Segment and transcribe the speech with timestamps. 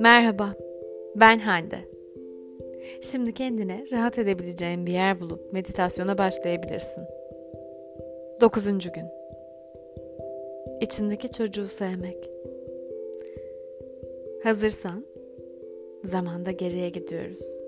[0.00, 0.54] Merhaba,
[1.14, 1.78] ben Hande.
[3.00, 7.04] Şimdi kendine rahat edebileceğin bir yer bulup meditasyona başlayabilirsin.
[8.40, 9.06] Dokuzuncu gün.
[10.80, 12.30] İçindeki çocuğu sevmek.
[14.42, 15.04] Hazırsan,
[16.04, 17.58] zamanda geriye gidiyoruz.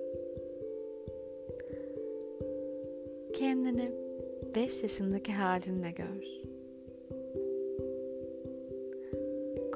[3.33, 3.91] Kendini
[4.55, 6.38] 5 yaşındaki halinle gör.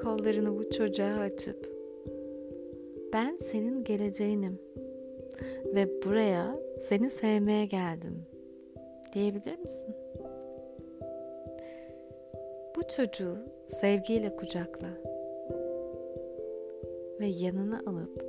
[0.04, 1.72] Kollarını bu çocuğa açıp
[3.12, 4.58] ben senin geleceğinim
[5.74, 8.22] ve buraya seni sevmeye geldim
[9.14, 9.94] diyebilir misin?
[12.76, 13.38] Bu çocuğu
[13.80, 14.88] sevgiyle kucakla
[17.20, 18.26] ve yanına alıp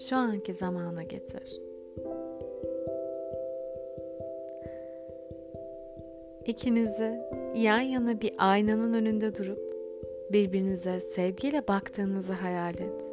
[0.00, 1.62] şu anki zamana getir.
[6.46, 7.20] İkinizi
[7.54, 9.63] yan yana bir aynanın önünde durup
[10.32, 13.04] birbirinize sevgiyle baktığınızı hayal et.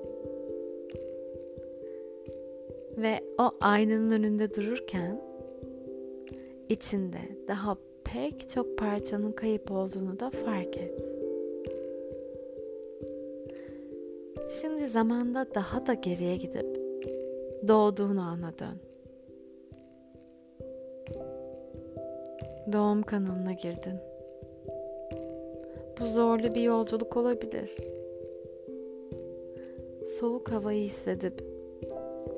[2.97, 5.21] Ve o aynanın önünde dururken
[6.69, 11.13] içinde daha pek çok parçanın kayıp olduğunu da fark et.
[14.61, 16.81] Şimdi zamanda daha da geriye gidip
[17.67, 18.77] doğduğun ana dön.
[22.73, 24.10] Doğum kanalına girdin.
[26.01, 27.71] Bu zorlu bir yolculuk olabilir.
[30.19, 31.33] Soğuk havayı hissedip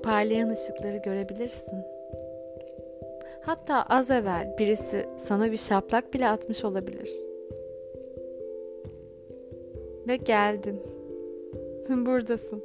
[0.03, 1.79] parlayan ışıkları görebilirsin.
[3.41, 7.11] Hatta az evvel birisi sana bir şaplak bile atmış olabilir.
[10.07, 10.81] Ve geldin.
[12.05, 12.63] Buradasın.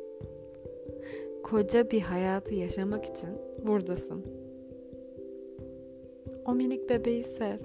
[1.43, 3.29] Koca bir hayatı yaşamak için
[3.67, 4.25] buradasın.
[6.47, 7.59] O minik bebeği sev.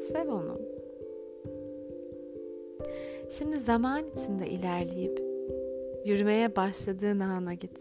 [0.00, 0.75] Sev onu.
[3.30, 5.22] Şimdi zaman içinde ilerleyip
[6.04, 7.80] yürümeye başladığın ana git.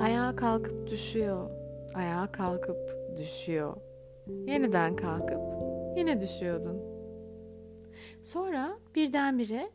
[0.00, 1.50] Ayağa kalkıp düşüyor.
[1.94, 2.78] Ayağa kalkıp
[3.18, 3.76] düşüyor.
[4.46, 5.40] Yeniden kalkıp
[5.96, 6.80] yine düşüyordun.
[8.22, 9.70] Sonra birdenbire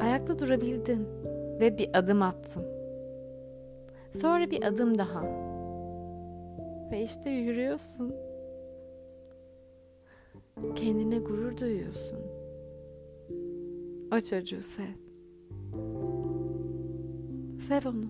[0.00, 1.06] ayakta durabildin
[1.60, 2.64] ve bir adım attın.
[4.12, 5.22] Sonra bir adım daha.
[6.90, 8.14] Ve işte yürüyorsun.
[10.74, 12.45] Kendine gurur duyuyorsun.
[14.16, 14.94] O çocuğu sev.
[17.68, 18.06] Sev onu.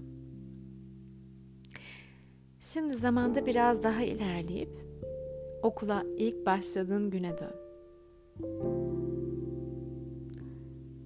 [2.61, 4.69] Şimdi zamanda biraz daha ilerleyip
[5.63, 7.55] okula ilk başladığın güne dön.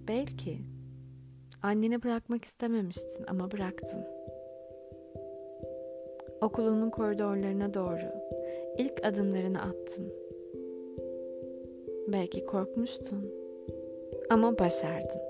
[0.08, 0.58] Belki
[1.62, 4.04] anneni bırakmak istememiştin ama bıraktın.
[6.40, 8.12] Okulunun koridorlarına doğru
[8.78, 10.12] ilk adımlarını attın.
[12.08, 13.39] Belki korkmuştun
[14.30, 15.20] ama başardın.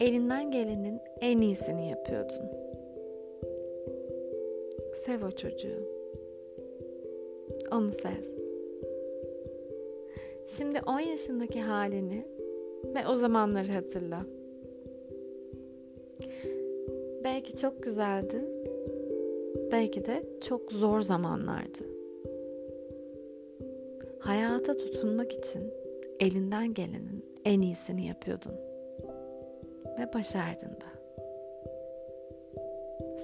[0.00, 2.50] Elinden gelenin en iyisini yapıyordun.
[5.06, 5.88] Sev o çocuğu.
[7.72, 8.24] Onu sev.
[10.46, 12.26] Şimdi 10 yaşındaki halini
[12.84, 14.20] ve o zamanları hatırla.
[17.24, 18.44] Belki çok güzeldi.
[19.72, 21.84] Belki de çok zor zamanlardı.
[24.18, 25.62] Hayata tutunmak için
[26.20, 28.54] elinden gelenin en iyisini yapıyordun.
[29.98, 30.94] Ve başardın da.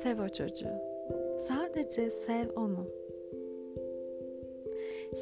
[0.02, 0.90] Sev o çocuğu.
[1.48, 2.86] Sadece sev onu.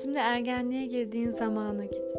[0.03, 2.17] Şimdi ergenliğe girdiğin zamana git.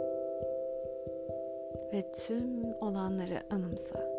[1.94, 4.10] Ve tüm olanları anımsa.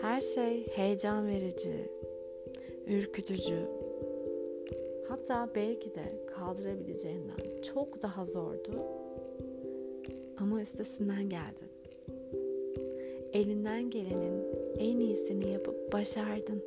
[0.00, 1.90] Her şey heyecan verici,
[2.86, 3.68] ürkütücü,
[5.08, 8.72] hatta belki de kaldırabileceğinden çok daha zordu.
[10.38, 11.68] Ama üstesinden geldin.
[13.32, 14.44] Elinden gelenin
[14.78, 16.62] en iyisini yapıp başardın.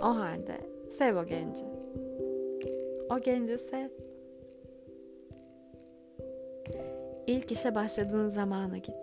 [0.00, 0.56] O halde
[0.98, 1.64] sev o genci.
[3.10, 3.88] O genci sev.
[7.26, 8.96] İlk işe başladığın zamana git.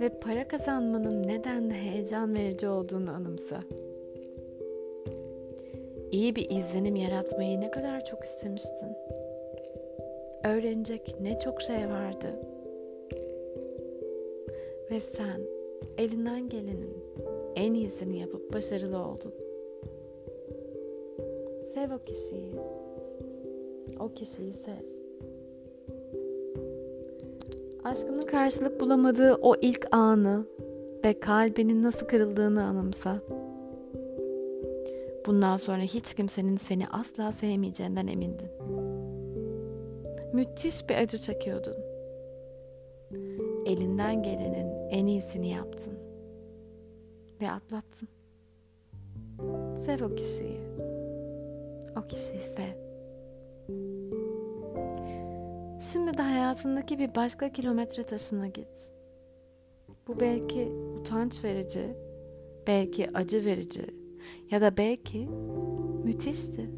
[0.00, 3.60] Ve para kazanmanın neden heyecan verici olduğunu anımsa.
[6.16, 8.88] İyi bir izlenim yaratmayı ne kadar çok istemiştin.
[10.44, 12.26] Öğrenecek ne çok şey vardı.
[14.90, 15.40] Ve sen
[15.98, 17.04] elinden gelenin
[17.56, 19.32] en iyisini yapıp başarılı oldun.
[21.74, 22.54] Sev o kişiyi.
[24.00, 24.84] O kişiyi sev.
[27.84, 30.46] Aşkının karşılık bulamadığı o ilk anı
[31.04, 33.20] ve kalbinin nasıl kırıldığını anımsa.
[35.26, 38.50] Bundan sonra hiç kimsenin seni asla sevmeyeceğinden emindin.
[40.32, 41.76] Müthiş bir acı çekiyordun.
[43.66, 45.98] Elinden gelenin en iyisini yaptın.
[47.40, 48.08] Ve atlattın.
[49.86, 50.60] Sev o kişiyi.
[51.96, 52.76] O kişiyi sev.
[55.92, 58.90] Şimdi de hayatındaki bir başka kilometre taşına git.
[60.08, 61.96] Bu belki utanç verici,
[62.66, 64.05] belki acı verici
[64.50, 65.28] ya da belki
[66.04, 66.70] müthişti.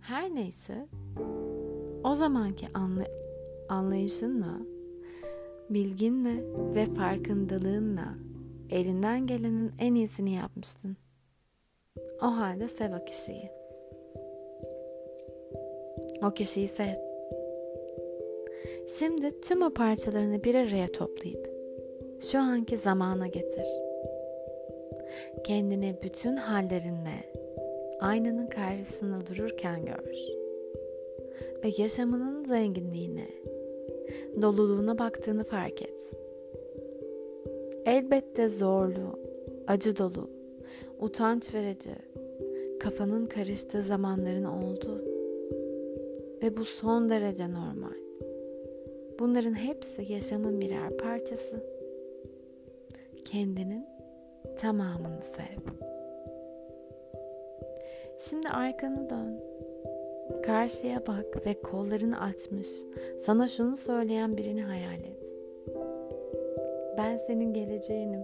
[0.00, 0.88] Her neyse
[2.04, 3.06] o zamanki anlay
[3.68, 4.58] anlayışınla,
[5.70, 6.44] bilginle
[6.74, 8.14] ve farkındalığınla
[8.70, 10.96] elinden gelenin en iyisini yapmıştın.
[12.22, 13.50] O halde sev o kişiyi.
[16.22, 17.06] O kişiyi sev.
[18.98, 21.50] Şimdi tüm o parçalarını bir araya toplayıp
[22.20, 23.85] şu anki zamana getir.
[25.44, 27.32] Kendini bütün hallerinle
[28.00, 30.36] aynanın karşısında dururken gör.
[31.64, 33.28] Ve yaşamının zenginliğine,
[34.42, 36.14] doluluğuna baktığını fark et.
[37.86, 39.18] Elbette zorlu,
[39.66, 40.30] acı dolu,
[41.00, 41.94] utanç verici,
[42.80, 45.04] kafanın karıştığı zamanların oldu.
[46.42, 47.96] Ve bu son derece normal.
[49.18, 51.64] Bunların hepsi yaşamın birer parçası.
[53.24, 53.95] Kendinin
[54.56, 55.72] tamamını sev.
[58.18, 59.40] Şimdi arkanı dön.
[60.42, 62.68] Karşıya bak ve kollarını açmış.
[63.20, 65.30] Sana şunu söyleyen birini hayal et.
[66.98, 68.20] Ben senin geleceğinim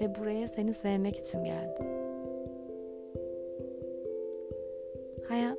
[0.00, 1.86] ve buraya seni sevmek için geldim.
[5.28, 5.58] Hayat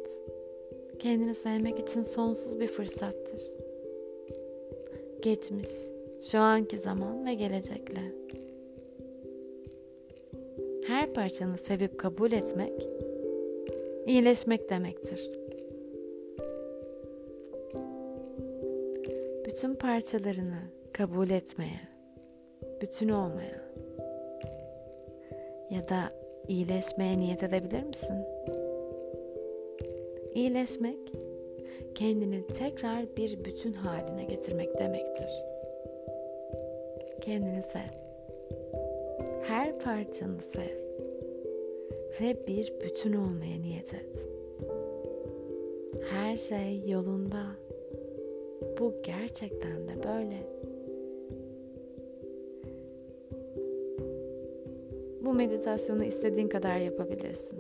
[1.00, 3.42] kendini sevmek için sonsuz bir fırsattır.
[5.22, 5.70] Geçmiş,
[6.32, 8.02] şu anki zaman ve gelecekle.
[11.16, 12.88] Parçanı sevip kabul etmek
[14.06, 15.32] iyileşmek demektir.
[19.46, 20.60] Bütün parçalarını
[20.94, 21.82] kabul etmeye,
[22.82, 23.62] bütün olmaya
[25.70, 26.14] ya da
[26.48, 28.16] iyileşmeye niyet edebilir misin?
[30.34, 31.00] İyileşmek,
[31.96, 35.30] kendini tekrar bir bütün haline getirmek demektir.
[37.22, 37.90] Kendini sev.
[39.44, 40.85] Her parçanı sev
[42.22, 44.30] ve bir bütün olmaya niyet et.
[46.10, 47.46] Her şey yolunda.
[48.80, 50.56] Bu gerçekten de böyle.
[55.26, 57.60] Bu meditasyonu istediğin kadar yapabilirsin.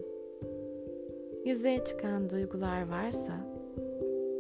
[1.46, 3.48] Yüzeye çıkan duygular varsa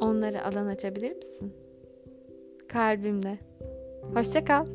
[0.02, 1.54] onları alan açabilir misin?
[2.68, 3.40] Kalbimle.
[4.14, 4.66] Hoşça kal.